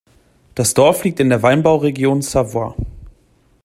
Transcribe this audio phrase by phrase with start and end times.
[0.55, 2.73] Das Dorf liegt in der Weinbauregion Savoie.